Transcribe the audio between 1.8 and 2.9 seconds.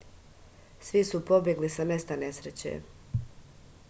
mesta nesreće